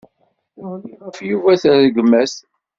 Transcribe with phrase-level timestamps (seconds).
[0.55, 2.33] Teɣliḍ ɣef Yuba s rregmat.